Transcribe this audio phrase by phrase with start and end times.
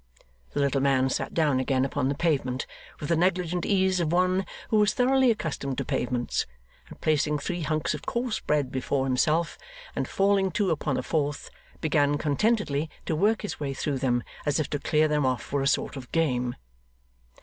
[0.53, 2.65] The little man sat down again upon the pavement
[2.99, 6.47] with the negligent ease of one who was thoroughly accustomed to pavements;
[6.89, 9.59] and placing three hunks of coarse bread before himself,
[9.95, 11.51] and falling to upon a fourth,
[11.81, 15.61] began contentedly to work his way through them as if to clear them off were
[15.61, 16.55] a sort of game.